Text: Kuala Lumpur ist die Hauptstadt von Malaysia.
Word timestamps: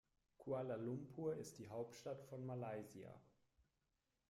Kuala 0.39 0.77
Lumpur 0.77 1.35
ist 1.35 1.59
die 1.59 1.69
Hauptstadt 1.69 2.23
von 2.23 2.43
Malaysia. 2.47 3.13